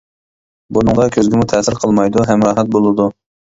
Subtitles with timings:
[0.77, 3.11] بۇنىڭدا كۆزگىمۇ تەسىر قىلمايدۇ ھەم راھەت بولىدۇ.